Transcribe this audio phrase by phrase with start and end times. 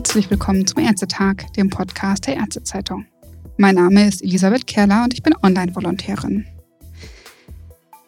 [0.00, 3.04] Herzlich willkommen zum Ärztetag, dem Podcast der Ärztezeitung.
[3.58, 6.46] Mein Name ist Elisabeth Kerler und ich bin Online-Volontärin.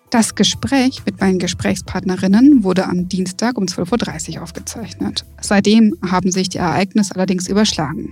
[0.08, 5.27] Das Gespräch mit meinen Gesprächspartnerinnen wurde am Dienstag um 12.30 Uhr aufgezeichnet.
[5.42, 8.11] Seitdem haben sich die Ereignisse allerdings überschlagen.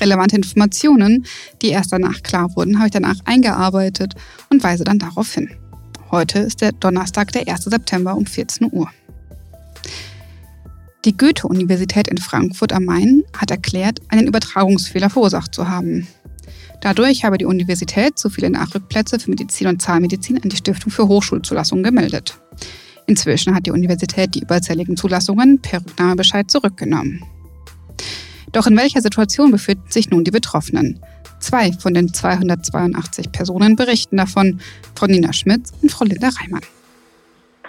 [0.00, 1.26] Relevante Informationen,
[1.60, 4.14] die erst danach klar wurden, habe ich danach eingearbeitet
[4.48, 5.50] und weise dann darauf hin.
[6.10, 7.64] Heute ist der Donnerstag, der 1.
[7.64, 8.88] September um 14 Uhr.
[11.06, 16.06] Die Goethe-Universität in Frankfurt am Main hat erklärt, einen Übertragungsfehler verursacht zu haben.
[16.82, 21.08] Dadurch habe die Universität zu viele Nachrückplätze für Medizin und Zahnmedizin an die Stiftung für
[21.08, 22.38] Hochschulzulassungen gemeldet.
[23.06, 27.24] Inzwischen hat die Universität die überzähligen Zulassungen per Rücknahmebescheid zurückgenommen.
[28.52, 31.00] Doch in welcher Situation befinden sich nun die Betroffenen?
[31.38, 34.60] Zwei von den 282 Personen berichten davon,
[34.94, 36.60] Frau Nina Schmitz und Frau Linda Reimann.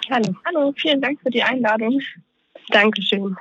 [0.10, 2.02] Hallo, hallo, vielen Dank für die Einladung.
[2.72, 3.36] Dankeschön.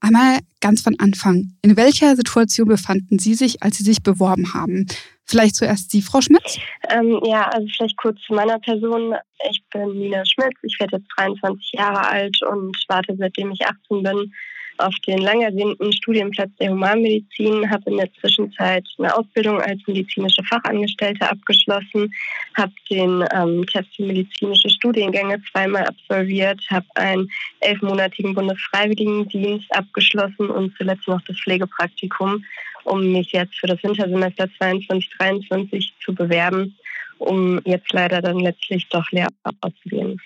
[0.00, 1.52] Einmal ganz von Anfang.
[1.62, 4.86] In welcher Situation befanden Sie sich, als Sie sich beworben haben?
[5.24, 6.58] Vielleicht zuerst Sie, Frau Schmitz?
[6.90, 9.14] Ähm, ja, also vielleicht kurz zu meiner Person.
[9.50, 14.02] Ich bin Nina Schmitz, ich werde jetzt 23 Jahre alt und warte seitdem ich 18
[14.02, 14.32] bin
[14.78, 20.42] auf den lang ersehnten Studienplatz der Humanmedizin, habe in der Zwischenzeit eine Ausbildung als medizinische
[20.44, 22.12] Fachangestellte abgeschlossen,
[22.56, 27.28] habe den ähm, Test für medizinische Studiengänge zweimal absolviert, habe einen
[27.60, 32.44] elfmonatigen Bundesfreiwilligendienst abgeschlossen und zuletzt noch das Pflegepraktikum,
[32.84, 36.76] um mich jetzt für das Wintersemester 2022-2023 zu bewerben,
[37.18, 40.20] um jetzt leider dann letztlich doch Lehramt auszuwählen.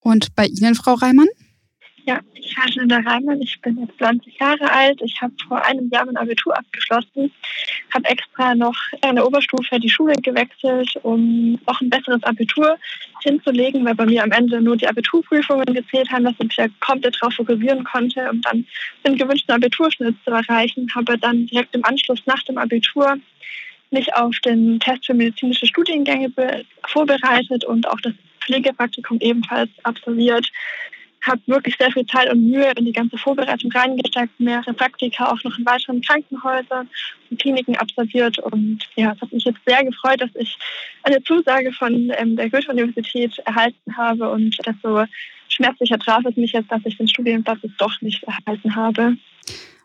[0.00, 1.28] Und bei Ihnen, Frau Reimann?
[2.06, 5.00] Ja, ich heiße Reimann, ich bin jetzt 20 Jahre alt.
[5.02, 7.32] Ich habe vor einem Jahr mein Abitur abgeschlossen,
[7.94, 8.76] habe extra noch
[9.08, 12.76] in der Oberstufe die Schule gewechselt, um auch ein besseres Abitur
[13.22, 16.66] hinzulegen, weil bei mir am Ende nur die Abiturprüfungen gezählt haben, dass ich mich ja
[16.80, 18.66] komplett darauf fokussieren konnte, um dann
[19.06, 20.86] den gewünschten Abiturschnitt zu erreichen.
[20.94, 23.16] Habe dann direkt im Anschluss nach dem Abitur
[23.90, 26.30] mich auf den Test für medizinische Studiengänge
[26.86, 28.12] vorbereitet und auch das
[28.42, 30.46] Pflegepraktikum ebenfalls absolviert
[31.26, 35.42] habe wirklich sehr viel Zeit und Mühe in die ganze Vorbereitung reingesteckt, mehrere Praktika auch
[35.44, 36.88] noch in weiteren Krankenhäusern
[37.30, 38.38] und Kliniken absolviert.
[38.38, 40.56] Und ja, es hat mich jetzt sehr gefreut, dass ich
[41.02, 45.04] eine Zusage von ähm, der Goethe-Universität erhalten habe und desto
[45.48, 49.16] schmerzlicher traf es mich jetzt, dass ich den Studienplatz doch nicht erhalten habe.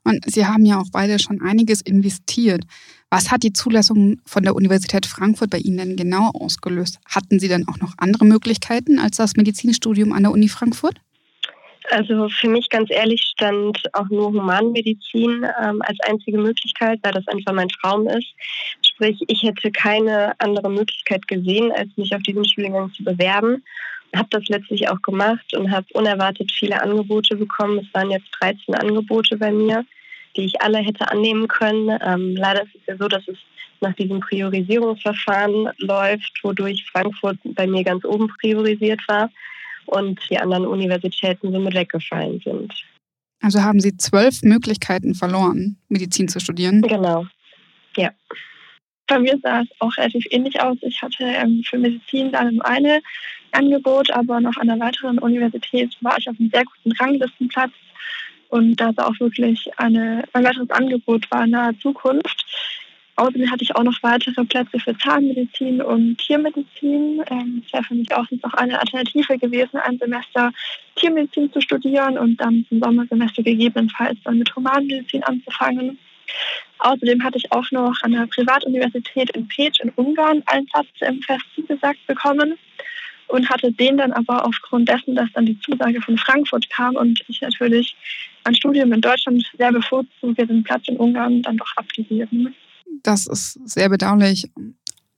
[0.03, 2.63] Und Sie haben ja auch beide schon einiges investiert.
[3.09, 6.99] Was hat die Zulassung von der Universität Frankfurt bei Ihnen denn genau ausgelöst?
[7.05, 10.99] Hatten Sie denn auch noch andere Möglichkeiten als das Medizinstudium an der Uni Frankfurt?
[11.91, 17.27] Also für mich ganz ehrlich stand auch nur Humanmedizin ähm, als einzige Möglichkeit, weil das
[17.27, 18.27] einfach mein Traum ist.
[18.81, 23.63] Sprich, ich hätte keine andere Möglichkeit gesehen, als mich auf diesen Studiengang zu bewerben.
[24.15, 27.79] Habe das letztlich auch gemacht und habe unerwartet viele Angebote bekommen.
[27.79, 29.85] Es waren jetzt 13 Angebote bei mir,
[30.35, 31.97] die ich alle hätte annehmen können.
[32.05, 33.37] Ähm, leider ist es ja so, dass es
[33.81, 39.29] nach diesem Priorisierungsverfahren läuft, wodurch Frankfurt bei mir ganz oben priorisiert war
[39.89, 42.73] und die anderen Universitäten somit weggefallen sind.
[43.41, 46.81] Also haben Sie zwölf Möglichkeiten verloren, Medizin zu studieren?
[46.81, 47.25] Genau,
[47.95, 48.11] ja.
[49.07, 50.77] Bei mir sah es auch relativ ähnlich aus.
[50.81, 53.01] Ich hatte ähm, für Medizin dann eine
[53.51, 57.71] Angebot, aber noch an einer weiteren Universität war ich auf einem sehr guten Ranglistenplatz.
[58.49, 62.45] Und da war auch wirklich eine, ein weiteres Angebot war in naher Zukunft.
[63.19, 67.21] Außerdem hatte ich auch noch weitere Plätze für Zahnmedizin und Tiermedizin.
[67.29, 70.53] Ähm, es wäre für mich auch noch eine Alternative gewesen, ein Semester
[70.95, 75.99] Tiermedizin zu studieren und dann zum Sommersemester gegebenenfalls dann mit Humanmedizin anzufangen.
[76.77, 81.21] Außerdem hatte ich auch noch an der Privatuniversität in Peć in Ungarn einen Platz im
[81.21, 82.57] Fest zugesagt bekommen
[83.27, 87.19] und hatte den dann aber aufgrund dessen, dass dann die Zusage von Frankfurt kam und
[87.27, 87.97] ich natürlich
[88.45, 92.55] ein Studium in Deutschland sehr bevorzuge, den Platz in Ungarn dann doch abgegeben.
[93.03, 94.49] Das ist sehr bedauerlich.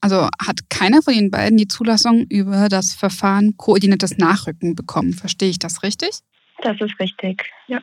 [0.00, 5.12] Also hat keiner von den beiden die Zulassung über das Verfahren koordiniertes Nachrücken bekommen.
[5.12, 6.10] Verstehe ich das richtig?
[6.62, 7.80] Das ist richtig, ja.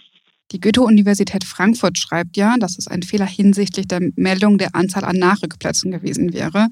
[0.51, 5.18] Die Goethe-Universität Frankfurt schreibt ja, dass es ein Fehler hinsichtlich der Meldung der Anzahl an
[5.18, 6.69] Nachrückplätzen gewesen wäre.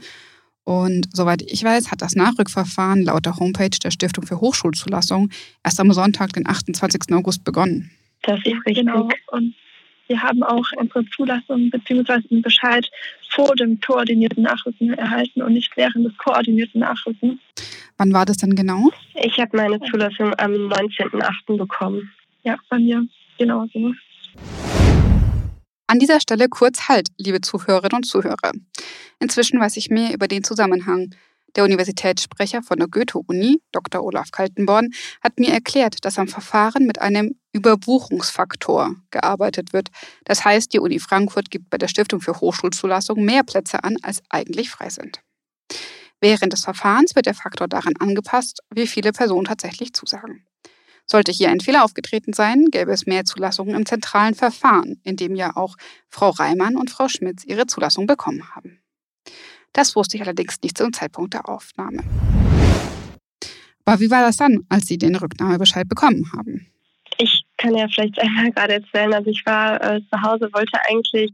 [0.63, 5.29] Und soweit ich weiß, hat das Nachrückverfahren laut der Homepage der Stiftung für Hochschulzulassung
[5.63, 7.13] erst am Sonntag, den 28.
[7.13, 7.91] August begonnen.
[8.24, 8.75] Das ist richtig.
[8.75, 9.07] Genau.
[9.31, 9.56] Und
[10.07, 12.21] wir haben auch unsere Zulassung bzw.
[12.31, 12.89] einen Bescheid
[13.30, 17.39] vor dem koordinierten Nachrücken erhalten und nicht während des koordinierten Nachrückens.
[17.98, 18.92] Wann war das denn genau?
[19.15, 21.57] Ich habe meine Zulassung am 19.08.
[21.57, 22.12] bekommen.
[22.44, 23.06] Ja, bei mir
[23.38, 23.94] genauso.
[25.88, 28.51] An dieser Stelle kurz Halt, liebe Zuhörerinnen und Zuhörer.
[29.19, 31.15] Inzwischen weiß ich mehr über den Zusammenhang.
[31.56, 34.03] Der Universitätssprecher von der Goethe-Uni, Dr.
[34.03, 34.89] Olaf Kaltenborn,
[35.24, 39.89] hat mir erklärt, dass am Verfahren mit einem Überbuchungsfaktor gearbeitet wird.
[40.25, 44.21] Das heißt, die Uni Frankfurt gibt bei der Stiftung für Hochschulzulassung mehr Plätze an, als
[44.30, 45.21] eigentlich frei sind.
[46.21, 50.45] Während des Verfahrens wird der Faktor daran angepasst, wie viele Personen tatsächlich zusagen.
[51.06, 55.36] Sollte hier ein Fehler aufgetreten sein, gäbe es mehr Zulassungen im zentralen Verfahren, in dem
[55.36, 55.75] ja auch
[56.10, 58.81] Frau Reimann und Frau Schmitz ihre Zulassung bekommen haben.
[59.74, 62.03] Das wusste ich allerdings nicht zum Zeitpunkt der Aufnahme.
[63.86, 66.68] Aber wie war das dann, als Sie den Rücknahmebescheid bekommen haben?
[67.57, 69.13] Kann ja vielleicht einmal gerade erzählen.
[69.13, 71.31] Also ich war äh, zu Hause, wollte eigentlich,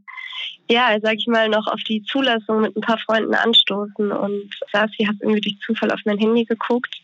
[0.70, 4.90] ja, sag ich mal, noch auf die Zulassung mit ein paar Freunden anstoßen und saß
[4.96, 6.94] hier, habe irgendwie durch Zufall auf mein Handy geguckt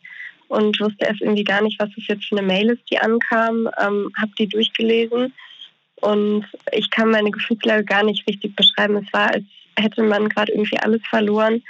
[0.48, 3.68] und wusste erst irgendwie gar nicht, was das jetzt für eine Mail ist, die ankam.
[3.80, 5.32] Ähm, habe die durchgelesen
[6.00, 8.96] und ich kann meine Gefühlslage gar nicht richtig beschreiben.
[8.96, 9.44] Es war, als
[9.76, 11.62] hätte man gerade irgendwie alles verloren.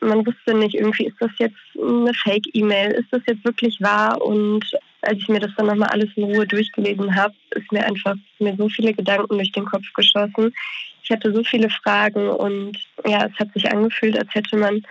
[0.00, 4.20] Man wusste nicht, irgendwie ist das jetzt eine Fake-E-Mail, ist das jetzt wirklich wahr?
[4.22, 4.64] Und
[5.06, 8.54] als ich mir das dann nochmal alles in Ruhe durchgelesen habe, ist mir einfach mir
[8.56, 10.54] so viele Gedanken durch den Kopf geschossen.
[11.02, 14.82] Ich hatte so viele Fragen und ja, es hat sich angefühlt, als hätte man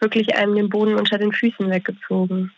[0.00, 2.52] wirklich einem den Boden unter den Füßen weggezogen.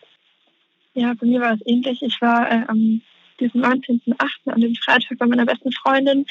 [0.93, 2.01] Ja, bei mir war es ähnlich.
[2.01, 3.01] Ich war äh, am
[3.39, 4.51] diesem 19.8.
[4.51, 6.25] an dem Freitag bei meiner besten Freundin.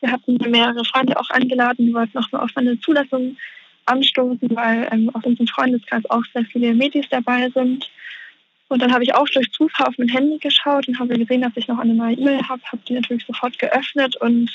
[0.00, 3.36] Wir hatten mehrere Freunde auch eingeladen, die wollten noch mal auf eine Zulassung
[3.86, 7.90] anstoßen, weil ähm, aus unserem Freundeskreis auch sehr viele Medis dabei sind.
[8.70, 11.56] Und dann habe ich auch durch Zufall auf mein Handy geschaut und habe gesehen, dass
[11.56, 14.48] ich noch eine neue E-Mail habe, habe die natürlich sofort geöffnet und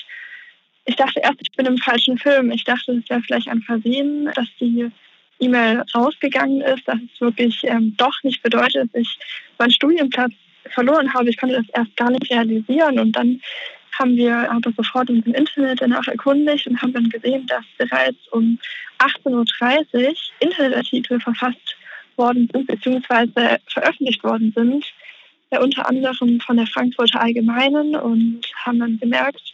[0.85, 2.49] ich dachte erst, ich bin im falschen Film.
[2.51, 4.89] Ich dachte, es wäre vielleicht ein Versehen, dass die
[5.39, 9.19] E-Mail rausgegangen ist, dass es wirklich ähm, doch nicht bedeutet, dass ich
[9.57, 10.31] meinen Studienplatz
[10.69, 11.29] verloren habe.
[11.29, 13.41] Ich konnte das erst gar nicht realisieren und dann
[13.99, 18.59] haben wir aber sofort im Internet danach erkundigt und haben dann gesehen, dass bereits um
[18.99, 21.75] 18.30 Uhr Internetartikel verfasst
[22.17, 23.57] worden sind bzw.
[23.67, 24.85] veröffentlicht worden sind,
[25.51, 29.53] ja, unter anderem von der Frankfurter Allgemeinen und haben dann gemerkt,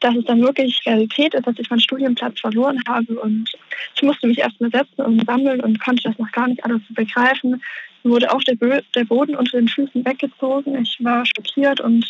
[0.00, 3.50] dass es dann wirklich Realität ist, dass ich meinen Studienplatz verloren habe und
[3.94, 7.62] ich musste mich erstmal setzen und sammeln und konnte das noch gar nicht alles begreifen.
[8.02, 10.80] Mir wurde auch der, Bö der Boden unter den Füßen weggezogen.
[10.80, 12.06] Ich war schockiert und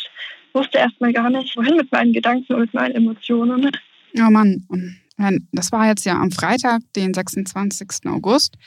[0.53, 3.71] wusste erstmal gar nicht, wohin mit meinen Gedanken und mit meinen Emotionen.
[4.19, 8.05] Oh Mann, das war jetzt ja am Freitag, den 26.
[8.07, 8.57] August.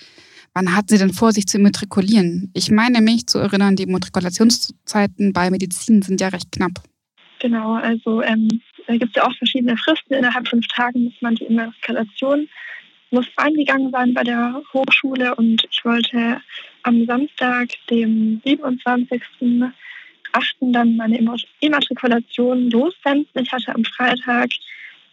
[0.55, 2.50] Wann hatten Sie denn vor, sich zu immatrikulieren?
[2.55, 6.82] Ich meine mich zu erinnern, die Immatrikulationszeiten bei Medizin sind ja recht knapp.
[7.38, 8.49] Genau, also ähm,
[8.87, 10.14] da gibt es ja auch verschiedene Fristen.
[10.14, 12.49] Innerhalb fünf Tagen muss man die Immatrikulation
[13.11, 16.41] muss eingegangen sein bei der Hochschule und ich wollte
[16.82, 19.73] am Samstag, dem 27.08.
[20.61, 21.19] dann meine
[21.61, 23.43] Immatrikulation lossenden.
[23.43, 24.50] Ich hatte am Freitag,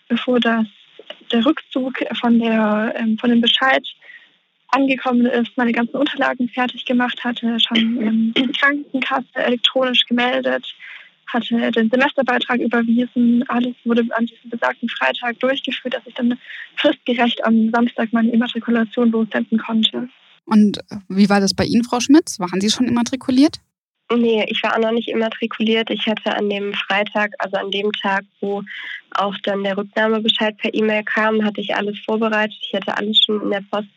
[0.07, 0.65] bevor das,
[1.31, 3.85] der Rückzug von, der, ähm, von dem Bescheid
[4.69, 10.65] angekommen ist, meine ganzen Unterlagen fertig gemacht hatte, schon ähm, die Krankenkasse elektronisch gemeldet,
[11.27, 13.43] hatte den Semesterbeitrag überwiesen.
[13.47, 16.37] Alles wurde an diesem besagten Freitag durchgeführt, dass ich dann
[16.75, 20.09] fristgerecht am Samstag meine Immatrikulation lossenden konnte.
[20.45, 20.79] Und
[21.09, 22.39] wie war das bei Ihnen, Frau Schmitz?
[22.39, 23.59] Waren Sie schon immatrikuliert?
[24.09, 25.89] Nee, ich war auch noch nicht immatrikuliert.
[25.89, 28.63] Ich hatte an dem Freitag, also an dem Tag, wo
[29.11, 32.57] auch dann der Rücknahmebescheid per E-Mail kam, hatte ich alles vorbereitet.
[32.61, 33.89] Ich hatte alles schon in der Post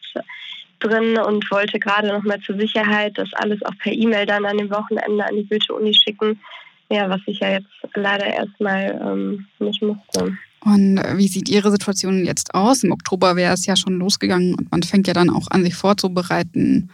[0.80, 4.58] drin und wollte gerade noch mal zur Sicherheit das alles auch per E-Mail dann an
[4.58, 6.40] dem Wochenende an die Goethe-Uni schicken,
[6.90, 10.36] ja, was ich ja jetzt leider erstmal ähm, nicht musste.
[10.64, 12.82] Und wie sieht Ihre Situation jetzt aus?
[12.82, 15.74] Im Oktober wäre es ja schon losgegangen und man fängt ja dann auch an, sich
[15.74, 16.90] vorzubereiten.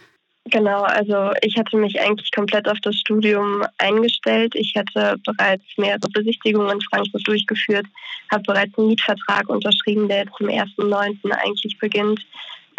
[0.51, 4.55] Genau, also ich hatte mich eigentlich komplett auf das Studium eingestellt.
[4.55, 7.87] Ich hatte bereits mehrere Besichtigungen in Frankfurt durchgeführt,
[8.31, 11.31] habe bereits einen Mietvertrag unterschrieben, der jetzt zum 1.9.
[11.33, 12.25] eigentlich beginnt.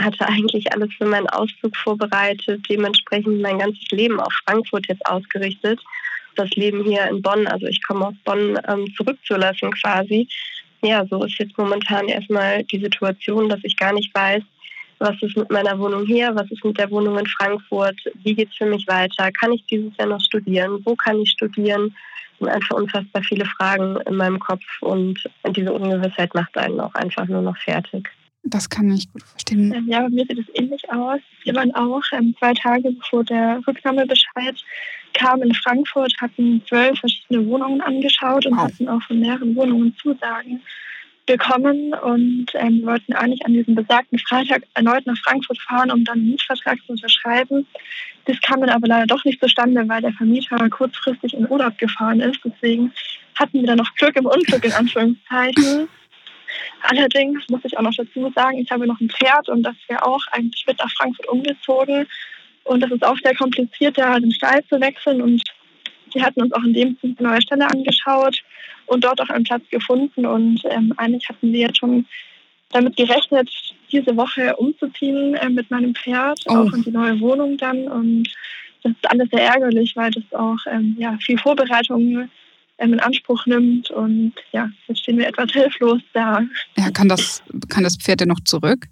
[0.02, 5.80] Hatte eigentlich alles für meinen Auszug vorbereitet, dementsprechend mein ganzes Leben auf Frankfurt jetzt ausgerichtet
[6.38, 10.28] das Leben hier in Bonn, also ich komme aus Bonn, ähm, zurückzulassen quasi.
[10.82, 14.44] Ja, so ist jetzt momentan erstmal die Situation, dass ich gar nicht weiß,
[15.00, 18.50] was ist mit meiner Wohnung hier, was ist mit der Wohnung in Frankfurt, wie geht
[18.50, 21.96] es für mich weiter, kann ich dieses Jahr noch studieren, wo kann ich studieren?
[22.40, 25.20] Sind einfach unfassbar viele Fragen in meinem Kopf und
[25.56, 28.10] diese Ungewissheit macht einen auch einfach nur noch fertig.
[28.50, 29.74] Das kann ich gut verstehen.
[29.74, 31.20] Ähm, ja, bei mir sieht es ähnlich aus.
[31.44, 34.56] Wir waren auch ähm, zwei Tage bevor der Rücknahmebescheid
[35.14, 38.66] kam in Frankfurt, hatten zwölf verschiedene Wohnungen angeschaut und wow.
[38.66, 40.62] hatten auch von mehreren Wohnungen Zusagen
[41.26, 46.20] bekommen und ähm, wollten eigentlich an diesem besagten Freitag erneut nach Frankfurt fahren, um dann
[46.20, 47.68] einen Mietvertrag zu unterschreiben.
[48.26, 52.22] Das kam dann aber leider doch nicht zustande, weil der Vermieter kurzfristig in Urlaub gefahren
[52.22, 52.40] ist.
[52.44, 52.94] Deswegen
[53.36, 55.90] hatten wir dann noch Glück im Unglück in Anführungszeichen.
[56.82, 60.04] Allerdings muss ich auch noch dazu sagen, ich habe noch ein Pferd und das wäre
[60.06, 62.08] auch eigentlich mit nach Frankfurt umgezogen.
[62.64, 65.42] Und das ist auch sehr kompliziert, da den Stall zu wechseln und
[66.14, 68.42] wir hatten uns auch in dem Sinne eine neue Stelle angeschaut
[68.86, 70.26] und dort auch einen Platz gefunden.
[70.26, 72.06] Und ähm, eigentlich hatten wir jetzt schon
[72.72, 73.50] damit gerechnet,
[73.92, 76.56] diese Woche umzuziehen äh, mit meinem Pferd, oh.
[76.56, 77.88] auch in die neue Wohnung dann.
[77.88, 78.30] Und
[78.84, 82.30] das ist alles sehr ärgerlich, weil das auch ähm, ja, viel Vorbereitung
[82.78, 83.90] in Anspruch nimmt.
[83.92, 86.42] Und ja, jetzt stehen wir etwas hilflos da.
[86.78, 88.88] Ja, kann das, kann das Pferd denn noch zurück?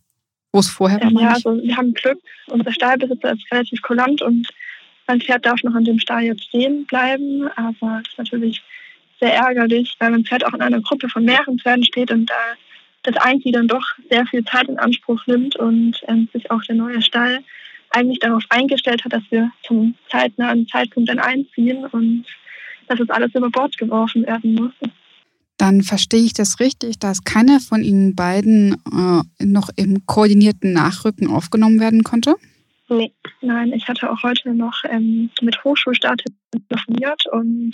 [0.52, 1.10] Wo es vorher war?
[1.10, 2.20] Ähm, ja, also wir haben Glück.
[2.48, 4.48] Unser Stallbesitzer ist relativ kulant und
[5.08, 7.48] mein Pferd darf noch an dem Stall jetzt stehen bleiben.
[7.56, 8.64] Aber es ist natürlich
[9.20, 12.56] sehr ärgerlich, weil mein Pferd auch in einer Gruppe von mehreren Pferden steht und da
[13.04, 16.76] das eigentlich dann doch sehr viel Zeit in Anspruch nimmt und ähm, sich auch der
[16.76, 17.44] neue Stall
[17.92, 22.26] eigentlich darauf eingestellt hat, dass wir zum zeitnahen Zeitpunkt dann einziehen und
[22.88, 24.74] dass es alles über Bord geworfen werden muss.
[25.58, 31.28] Dann verstehe ich das richtig, dass keiner von Ihnen beiden äh, noch im koordinierten Nachrücken
[31.28, 32.36] aufgenommen werden konnte?
[32.90, 36.24] Nee, nein, ich hatte auch heute noch ähm, mit Hochschulstart
[36.70, 37.74] telefoniert und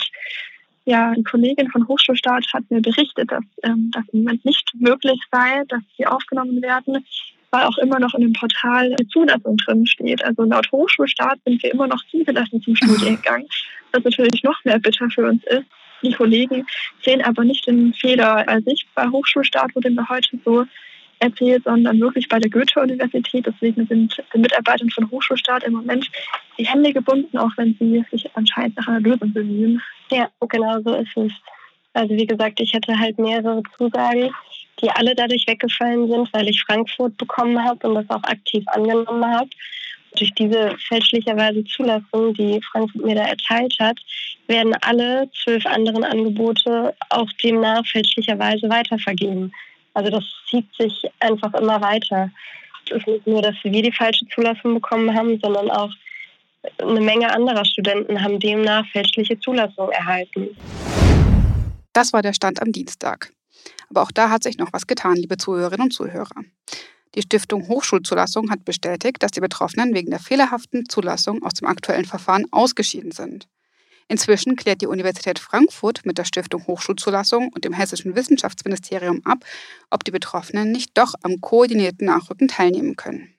[0.84, 5.20] ja, die Kollegin von Hochschulstart hat mir berichtet, dass ähm, das im Moment nicht möglich
[5.30, 7.04] sei, dass sie aufgenommen werden,
[7.52, 10.24] weil auch immer noch in dem Portal eine Zulassung drin steht.
[10.24, 13.46] Also laut Hochschulstart sind wir immer noch zugelassen zum Studiengang,
[13.92, 15.66] was natürlich noch mehr bitter für uns ist.
[16.02, 16.66] Die Kollegen
[17.04, 18.86] sehen aber nicht den Fehler als ich.
[18.94, 20.64] Bei Hochschulstart wurde mir heute so
[21.20, 23.46] erzählt, sondern wirklich bei der Goethe-Universität.
[23.46, 26.10] Deswegen sind den Mitarbeitern von Hochschulstaat im Moment
[26.58, 29.80] die Hände gebunden, auch wenn sie sich anscheinend nach einer Lösung bemühen.
[30.10, 31.32] Ja, genau so ist es.
[31.94, 34.30] Also wie gesagt, ich hatte halt mehrere Zusagen,
[34.80, 39.24] die alle dadurch weggefallen sind, weil ich Frankfurt bekommen habe und das auch aktiv angenommen
[39.24, 39.50] habe.
[40.16, 43.98] Durch diese fälschlicherweise Zulassung, die Frankfurt mir da erteilt hat,
[44.46, 49.52] werden alle zwölf anderen Angebote auch demnach fälschlicherweise weitervergeben.
[49.94, 52.30] Also das zieht sich einfach immer weiter.
[52.86, 55.90] Es ist nicht nur, dass wir die falsche Zulassung bekommen haben, sondern auch
[56.78, 60.50] eine Menge anderer Studenten haben demnach fälschliche Zulassung erhalten.
[61.92, 63.32] Das war der Stand am Dienstag.
[63.90, 66.42] Aber auch da hat sich noch was getan, liebe Zuhörerinnen und Zuhörer.
[67.14, 72.06] Die Stiftung Hochschulzulassung hat bestätigt, dass die Betroffenen wegen der fehlerhaften Zulassung aus dem aktuellen
[72.06, 73.48] Verfahren ausgeschieden sind.
[74.08, 79.44] Inzwischen klärt die Universität Frankfurt mit der Stiftung Hochschulzulassung und dem Hessischen Wissenschaftsministerium ab,
[79.90, 83.34] ob die Betroffenen nicht doch am koordinierten Nachrücken teilnehmen können.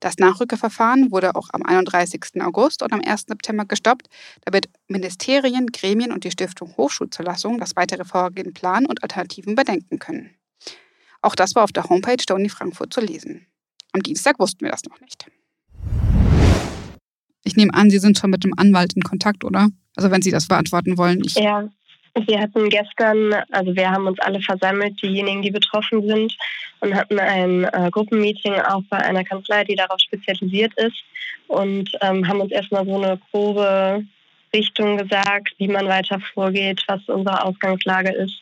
[0.00, 2.40] Das Nachrückeverfahren wurde auch am 31.
[2.40, 3.26] August und am 1.
[3.28, 4.08] September gestoppt,
[4.46, 10.30] damit Ministerien, Gremien und die Stiftung Hochschulzulassung das weitere Vorgehen planen und Alternativen bedenken können.
[11.20, 13.46] Auch das war auf der Homepage der Uni Frankfurt zu lesen.
[13.92, 15.26] Am Dienstag wussten wir das noch nicht.
[17.44, 19.68] Ich nehme an, Sie sind schon mit dem Anwalt in Kontakt, oder?
[19.96, 21.22] Also wenn Sie das beantworten wollen.
[21.24, 21.68] Ich ja,
[22.14, 26.36] wir hatten gestern, also wir haben uns alle versammelt, diejenigen, die betroffen sind,
[26.80, 30.96] und hatten ein äh, Gruppenmeeting auch bei einer Kanzlei, die darauf spezialisiert ist
[31.46, 34.04] und ähm, haben uns erstmal so eine grobe
[34.54, 38.40] Richtung gesagt, wie man weiter vorgeht, was unsere Ausgangslage ist.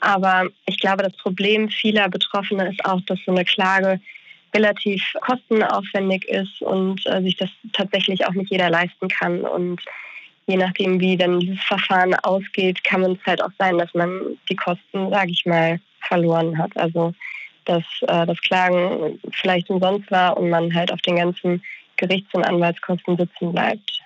[0.00, 4.00] Aber ich glaube, das Problem vieler Betroffener ist auch, dass so eine Klage
[4.54, 9.42] relativ kostenaufwendig ist und äh, sich das tatsächlich auch nicht jeder leisten kann.
[9.42, 9.82] Und
[10.46, 14.56] je nachdem, wie dann dieses Verfahren ausgeht, kann es halt auch sein, dass man die
[14.56, 16.76] Kosten, sage ich mal, verloren hat.
[16.76, 17.12] Also
[17.64, 21.62] dass äh, das Klagen vielleicht umsonst war und man halt auf den ganzen
[21.96, 24.00] Gerichts- und Anwaltskosten sitzen bleibt.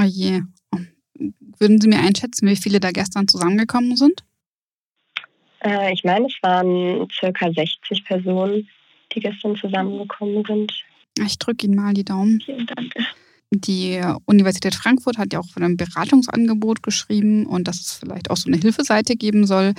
[0.00, 0.40] Oh je.
[1.58, 4.24] Würden Sie mir einschätzen, wie viele da gestern zusammengekommen sind?
[5.64, 8.68] Äh, ich meine, es waren circa 60 Personen,
[9.12, 10.72] die gestern zusammengekommen sind.
[11.20, 12.40] Ich drücke Ihnen mal die Daumen.
[12.40, 12.94] Vielen Dank.
[13.50, 18.36] Die Universität Frankfurt hat ja auch von einem Beratungsangebot geschrieben und dass es vielleicht auch
[18.36, 19.72] so eine Hilfeseite geben soll.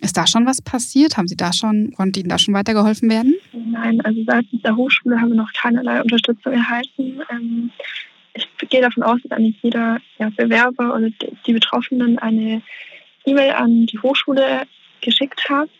[0.00, 1.16] Ist da schon was passiert?
[1.16, 3.34] Haben Sie da schon, konnte Ihnen da schon weitergeholfen werden?
[3.52, 7.20] Nein, also seitens der Hochschule haben wir noch keinerlei Unterstützung erhalten.
[7.30, 7.70] Ähm,
[8.34, 9.98] ich gehe davon aus, dass eigentlich jeder
[10.36, 11.08] Bewerber oder
[11.46, 12.62] die Betroffenen eine
[13.24, 14.62] E-Mail an die Hochschule
[15.00, 15.70] geschickt hat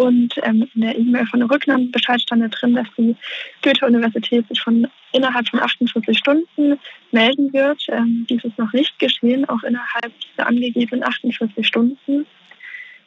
[0.00, 3.14] und ähm, in der E-Mail von der Rücknahmebescheid stand da drin, dass die
[3.62, 6.78] Goethe-Universität sich von innerhalb von 48 Stunden
[7.12, 7.84] melden wird.
[7.88, 12.24] Ähm, dies ist noch nicht geschehen, auch innerhalb dieser angegebenen 48 Stunden.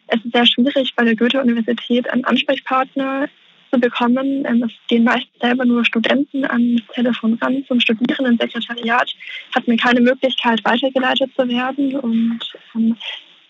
[0.05, 3.27] Es ist sehr schwierig, bei der Goethe-Universität einen Ansprechpartner
[3.71, 4.45] zu bekommen.
[4.45, 7.65] Ähm, es gehen meist selber nur Studenten an das Telefon ran.
[7.67, 9.11] Zum Studierendensekretariat
[9.55, 11.95] hat man keine Möglichkeit, weitergeleitet zu werden.
[11.95, 12.39] Und
[12.75, 12.95] ähm,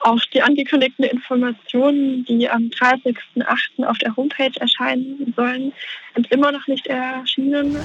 [0.04, 3.86] auch die angekündigten Informationen, die am 30.08.
[3.86, 5.74] auf der Homepage erscheinen sollen,
[6.14, 7.78] sind immer noch nicht erschienen.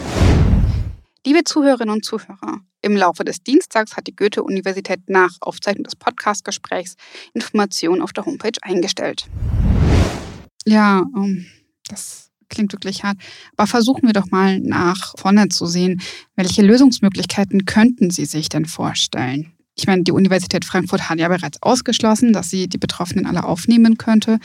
[1.24, 6.96] Liebe Zuhörerinnen und Zuhörer, im Laufe des Dienstags hat die Goethe-Universität nach Aufzeichnung des Podcastgesprächs
[7.34, 9.26] Informationen auf der Homepage eingestellt.
[10.64, 11.46] Ja, ähm,
[11.88, 13.18] das klingt wirklich hart.
[13.56, 16.00] Aber versuchen wir doch mal nach vorne zu sehen.
[16.34, 19.52] Welche Lösungsmöglichkeiten könnten Sie sich denn vorstellen?
[19.78, 23.96] Ich meine, die Universität Frankfurt hat ja bereits ausgeschlossen, dass sie die Betroffenen alle aufnehmen
[23.96, 24.40] könnte,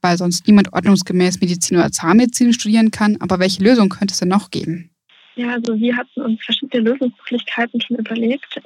[0.00, 3.16] weil sonst niemand ordnungsgemäß Medizin oder Zahnmedizin studieren kann.
[3.20, 4.90] Aber welche Lösung könnte es denn noch geben?
[5.34, 8.60] Ja, also wir hatten uns verschiedene Lösungsmöglichkeiten schon überlegt.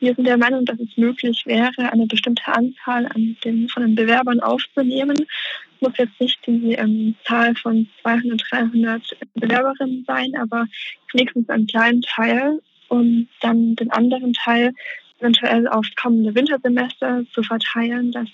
[0.00, 3.94] Wir sind der Meinung, dass es möglich wäre, eine bestimmte Anzahl an den, von den
[3.94, 5.16] Bewerbern aufzunehmen.
[5.16, 10.66] Es muss jetzt nicht die ähm, Zahl von 200, 300 Bewerberinnen sein, aber
[11.12, 14.74] wenigstens einen kleinen Teil und dann den anderen Teil
[15.22, 18.28] eventuell aufs kommende Wintersemester zu verteilen, dass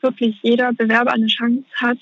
[0.00, 1.98] wirklich jeder Bewerber eine Chance hat,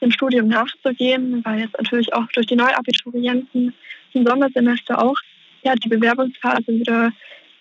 [0.00, 3.74] dem Studium nachzugehen, weil jetzt natürlich auch durch die Neuabiturienten
[4.12, 5.16] im Sommersemester auch
[5.62, 7.12] ja, die Bewerbungsphase wieder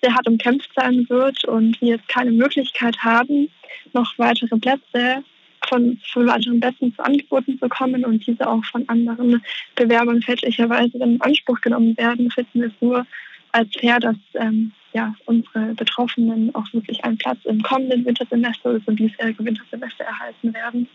[0.01, 3.50] sehr hart umkämpft sein wird und wir jetzt keine Möglichkeit haben,
[3.93, 5.24] noch weitere Plätze
[5.67, 9.43] von, von weiteren Plätzen zu angeboten zu bekommen und diese auch von anderen
[9.75, 13.05] Bewerbern fälschlicherweise in Anspruch genommen werden, finden wir es nur
[13.51, 18.81] als fair, dass ähm, ja, unsere Betroffenen auch wirklich einen Platz im kommenden Wintersemester oder
[18.86, 20.88] im diesjährigen Wintersemester erhalten werden.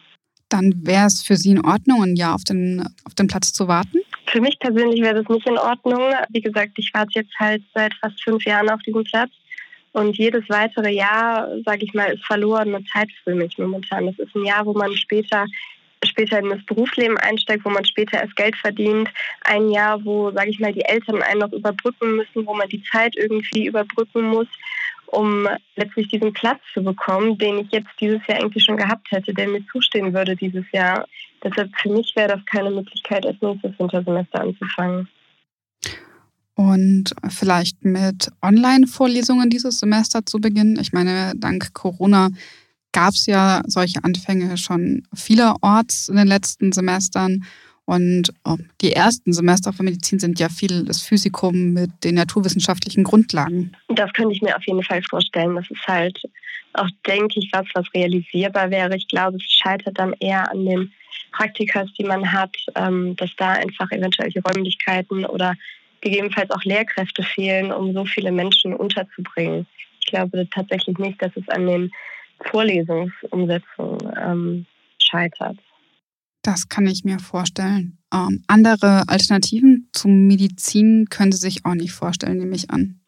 [0.48, 3.66] Dann wäre es für Sie in Ordnung, ein Jahr auf den, auf den Platz zu
[3.66, 3.98] warten?
[4.26, 6.00] Für mich persönlich wäre das nicht in Ordnung.
[6.30, 9.30] Wie gesagt, ich warte jetzt halt seit fast fünf Jahren auf diesen Platz.
[9.92, 14.06] Und jedes weitere Jahr, sage ich mal, ist verlorene Zeit für mich momentan.
[14.06, 15.46] Das ist ein Jahr, wo man später
[16.06, 19.08] später in das Berufsleben einsteigt, wo man später erst Geld verdient.
[19.42, 22.82] Ein Jahr, wo, sage ich mal, die Eltern einen noch überbrücken müssen, wo man die
[22.84, 24.48] Zeit irgendwie überbrücken muss,
[25.06, 29.32] um letztlich diesen Platz zu bekommen, den ich jetzt dieses Jahr eigentlich schon gehabt hätte,
[29.32, 31.06] der mir zustehen würde dieses Jahr.
[31.42, 35.08] Deshalb für mich wäre das keine Möglichkeit, als nächstes Wintersemester anzufangen.
[36.56, 40.78] Und vielleicht mit Online-Vorlesungen dieses Semester zu beginnen.
[40.80, 42.30] Ich meine, dank Corona
[42.94, 47.44] gab es ja solche Anfänge schon vielerorts in den letzten Semestern.
[47.84, 53.04] Und oh, die ersten Semester von Medizin sind ja viel das Physikum mit den naturwissenschaftlichen
[53.04, 53.76] Grundlagen.
[53.88, 55.54] Das könnte ich mir auf jeden Fall vorstellen.
[55.56, 56.18] Das ist halt
[56.72, 58.96] auch, denke ich, was, was realisierbar wäre.
[58.96, 60.92] Ich glaube, es scheitert dann eher an den
[61.32, 65.54] Praktikas, die man hat, ähm, dass da einfach eventuell Räumlichkeiten oder
[66.00, 69.66] gegebenenfalls auch Lehrkräfte fehlen, um so viele Menschen unterzubringen.
[70.00, 71.90] Ich glaube tatsächlich nicht, dass es an den
[72.50, 74.66] Vorlesungsumsetzung ähm,
[74.98, 75.58] scheitert.
[76.42, 77.98] Das kann ich mir vorstellen.
[78.12, 83.00] Ähm, andere Alternativen zum Medizin können Sie sich auch nicht vorstellen, nehme ich an.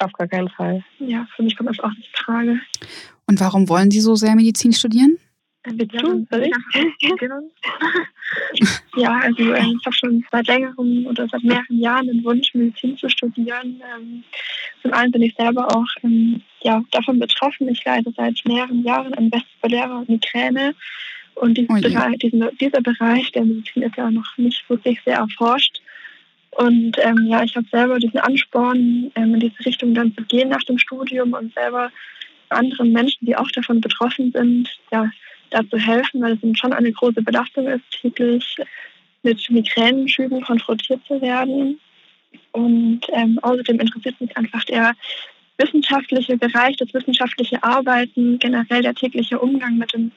[0.00, 0.82] Auf gar keinen Fall.
[0.98, 2.60] Ja, für mich kommt das auch nicht in Frage.
[3.26, 5.16] Und warum wollen Sie so sehr Medizin studieren?
[5.64, 5.94] Willst
[8.94, 9.00] du?
[9.00, 12.96] ja, also äh, ich habe schon seit längerem oder seit mehreren Jahren den Wunsch, Medizin
[12.96, 13.80] zu studieren.
[13.94, 14.24] Ähm,
[14.82, 17.68] zum einen bin ich selber auch ähm, ja, davon betroffen.
[17.68, 20.74] Ich leide seit mehreren Jahren an vestibulärer und Migräne.
[21.34, 25.80] Und oh Bereich, diesen, dieser Bereich der Medizin ist ja noch nicht wirklich sehr erforscht.
[26.50, 30.50] Und ähm, ja, ich habe selber diesen Ansporn, ähm, in diese Richtung dann zu gehen
[30.50, 31.90] nach dem Studium und selber
[32.50, 35.10] anderen Menschen, die auch davon betroffen sind, ja,
[35.52, 38.56] dazu helfen, weil es schon eine große Belastung ist, täglich
[39.22, 41.80] mit Migränenschüben konfrontiert zu werden.
[42.52, 44.94] Und ähm, außerdem interessiert mich einfach der
[45.58, 50.12] wissenschaftliche Bereich, das wissenschaftliche Arbeiten, generell der tägliche Umgang mit den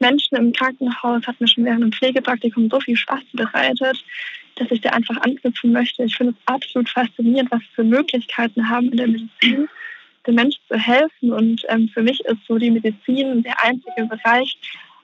[0.00, 4.02] Menschen im Krankenhaus hat mir schon während dem Pflegepraktikum so viel Spaß bereitet,
[4.56, 6.04] dass ich da einfach anknüpfen möchte.
[6.04, 9.68] Ich finde es absolut faszinierend, was für Möglichkeiten haben in der Medizin
[10.26, 11.32] den Menschen zu helfen.
[11.32, 14.56] Und ähm, für mich ist so die Medizin der einzige Bereich,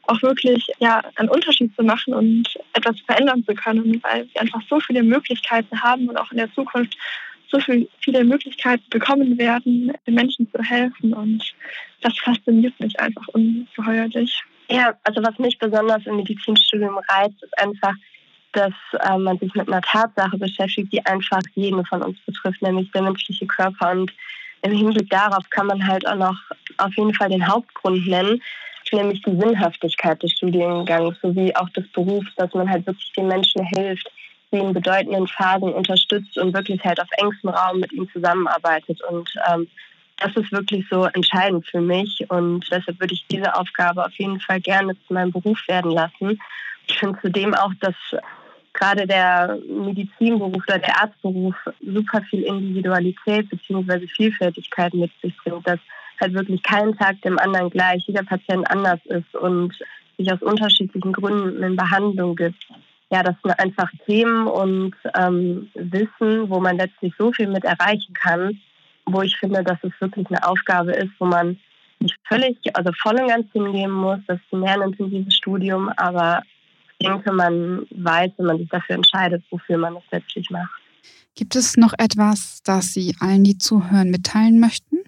[0.08, 4.62] auch wirklich ja, einen Unterschied zu machen und etwas verändern zu können, weil wir einfach
[4.68, 6.96] so viele Möglichkeiten haben und auch in der Zukunft
[7.48, 11.12] so viel, viele Möglichkeiten bekommen werden, den Menschen zu helfen.
[11.12, 11.54] Und
[12.00, 14.42] das fasziniert mich einfach ungeheuerlich.
[14.68, 17.94] Ja, also was mich besonders im Medizinstudium reizt, ist einfach,
[18.52, 22.90] dass äh, man sich mit einer Tatsache beschäftigt, die einfach jeden von uns betrifft, nämlich
[22.92, 23.92] der menschliche Körper.
[23.92, 24.12] Und
[24.62, 26.36] im Hinblick darauf kann man halt auch noch
[26.78, 28.42] auf jeden Fall den Hauptgrund nennen,
[28.92, 33.64] nämlich die Sinnhaftigkeit des Studiengangs sowie auch des Berufs, dass man halt wirklich den Menschen
[33.74, 34.10] hilft,
[34.50, 39.00] sie in bedeutenden Phasen unterstützt und wirklich halt auf engstem Raum mit ihnen zusammenarbeitet.
[39.10, 39.66] Und ähm,
[40.18, 44.40] das ist wirklich so entscheidend für mich und deshalb würde ich diese Aufgabe auf jeden
[44.40, 46.40] Fall gerne zu meinem Beruf werden lassen.
[46.86, 47.94] Ich finde zudem auch, dass
[48.76, 54.06] gerade der Medizinberuf oder der Arztberuf super viel Individualität bzw.
[54.06, 55.80] Vielfältigkeit mit sich bringt, dass
[56.20, 59.74] halt wirklich kein Tag dem anderen gleich, jeder Patient anders ist und
[60.16, 62.66] sich aus unterschiedlichen Gründen in Behandlung gibt.
[63.10, 68.14] Ja, das sind einfach Themen und ähm, Wissen, wo man letztlich so viel mit erreichen
[68.14, 68.60] kann,
[69.04, 71.58] wo ich finde, dass es wirklich eine Aufgabe ist, wo man
[72.00, 74.18] nicht völlig, also voll und ganz hingeben muss.
[74.26, 76.42] Das ist ein lernintensives Studium, aber
[77.08, 80.70] denke, man weiß, wenn man sich dafür entscheidet, wofür man es letztlich macht.
[81.34, 84.98] Gibt es noch etwas, das Sie allen, die zuhören, mitteilen möchten?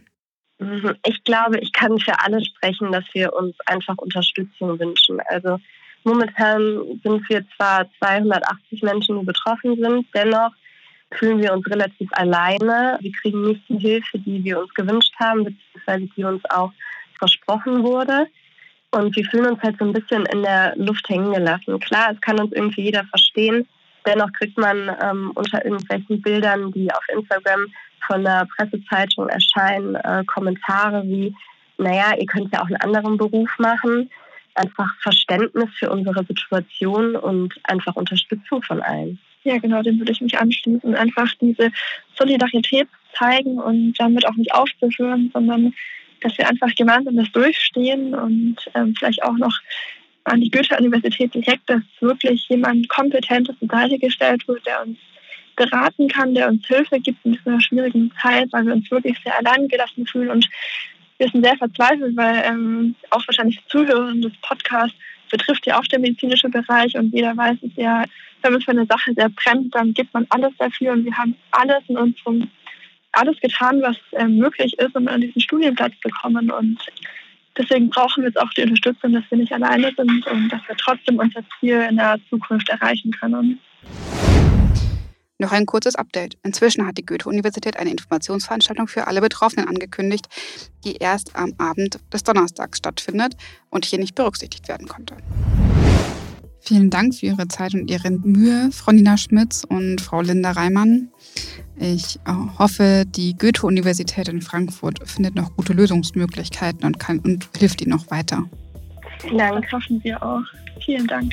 [0.59, 0.95] Mhm.
[1.07, 5.21] Ich glaube, ich kann für alle sprechen, dass wir uns einfach Unterstützung wünschen.
[5.29, 5.59] Also
[6.05, 10.51] momentan sind wir zwar 280 Menschen, die betroffen sind, dennoch
[11.13, 12.99] fühlen wir uns relativ alleine.
[13.01, 16.73] Wir kriegen nicht die Hilfe, die wir uns gewünscht haben, beziehungsweise die uns auch
[17.19, 18.27] versprochen wurde.
[18.91, 21.79] Und wir fühlen uns halt so ein bisschen in der Luft hängen gelassen.
[21.81, 23.69] Klar, es kann uns irgendwie jeder verstehen.
[24.07, 27.67] Dennoch kriegt man ähm, unter irgendwelchen Bildern, die auf Instagram
[28.07, 31.35] von der Pressezeitung erscheinen, äh, Kommentare wie,
[31.77, 34.11] naja, ihr könnt ja auch einen anderen Beruf machen.
[34.55, 39.19] Einfach Verständnis für unsere Situation und einfach Unterstützung von allen.
[39.45, 40.95] Ja, genau, dem würde ich mich anschließen.
[40.95, 41.71] Einfach diese
[42.17, 45.75] Solidarität zeigen und damit auch nicht aufzuhören, sondern
[46.21, 49.59] dass wir einfach gemeinsam das durchstehen und ähm, vielleicht auch noch
[50.25, 54.99] an die Goethe-Universität direkt, dass wirklich jemand Kompetentes zur Seite gestellt wird, der uns
[55.57, 59.37] beraten kann, der uns Hilfe gibt in dieser schwierigen Zeit, weil wir uns wirklich sehr
[59.39, 60.49] allein gelassen fühlen und
[61.19, 64.97] wir sind sehr verzweifelt, weil ähm, auch wahrscheinlich Zuhörer des Podcasts
[65.31, 68.05] betrifft ja auch der medizinische Bereich und jeder weiß es ja,
[68.43, 71.35] wenn man für eine Sache sehr brennt, dann gibt man alles dafür und wir haben
[71.51, 72.49] alles in unserem
[73.13, 76.51] alles getan, was äh, möglich ist, um an diesen Studienplatz zu kommen.
[76.51, 76.79] Und
[77.57, 80.77] deswegen brauchen wir jetzt auch die Unterstützung, dass wir nicht alleine sind und dass wir
[80.77, 83.61] trotzdem unser Ziel in der Zukunft erreichen können.
[85.41, 86.37] Noch ein kurzes Update.
[86.43, 90.27] Inzwischen hat die Goethe-Universität eine Informationsveranstaltung für alle Betroffenen angekündigt,
[90.85, 93.37] die erst am Abend des Donnerstags stattfindet
[93.71, 95.17] und hier nicht berücksichtigt werden konnte.
[96.69, 101.09] Vielen Dank für Ihre Zeit und Ihre Mühe, Frau Nina Schmitz und Frau Linda Reimann.
[101.79, 107.81] Ich äh, hoffe, die Goethe-Universität in Frankfurt findet noch gute Lösungsmöglichkeiten und, kann, und hilft
[107.81, 108.45] Ihnen noch weiter.
[109.21, 110.43] Vielen Dank, hoffen wir auch.
[110.85, 111.33] Vielen Dank.